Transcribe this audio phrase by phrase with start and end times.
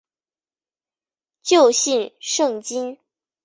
[1.43, 2.97] 旧姓胜津。